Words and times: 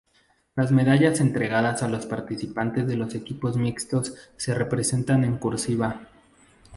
Las 0.55 0.71
medallas 0.71 1.19
entregadas 1.19 1.83
a 1.83 1.87
los 1.87 2.07
participantes 2.07 2.87
de 2.87 2.95
los 2.97 3.13
equipos 3.13 3.55
mixtos 3.57 4.15
se 4.35 4.55
representan 4.55 5.23
en 5.25 5.37
cursiva. 5.37 6.07